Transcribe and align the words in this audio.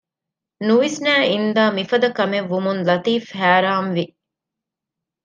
ނުވިސްނައި 0.67 1.25
އިންދާ 1.31 1.63
މިފަދަ 1.77 2.07
ކަމެއްވުމުން 2.17 2.81
ލަތީފް 2.87 3.29
ހައިރާންވި 3.39 4.05